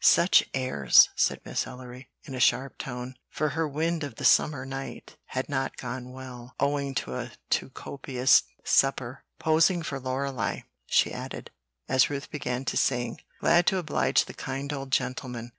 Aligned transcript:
"Such 0.03 0.49
airs!" 0.55 1.09
said 1.15 1.41
Miss 1.45 1.67
Ellery, 1.67 2.09
in 2.23 2.33
a 2.33 2.39
sharp 2.39 2.79
tone; 2.79 3.13
for 3.29 3.49
her 3.49 3.67
"Wind 3.67 4.03
of 4.03 4.15
the 4.15 4.25
Summer 4.25 4.65
Night" 4.65 5.15
had 5.25 5.47
not 5.47 5.77
gone 5.77 6.11
well, 6.11 6.55
owing 6.59 6.95
to 6.95 7.13
a 7.13 7.33
too 7.51 7.69
copious 7.69 8.41
supper. 8.63 9.23
"Posing 9.37 9.83
for 9.83 9.99
Lorelei," 9.99 10.61
she 10.87 11.13
added, 11.13 11.51
as 11.87 12.09
Ruth 12.09 12.31
began 12.31 12.65
to 12.65 12.77
sing, 12.77 13.19
glad 13.41 13.67
to 13.67 13.77
oblige 13.77 14.25
the 14.25 14.33
kind 14.33 14.73
old 14.73 14.91
gentleman. 14.91 15.49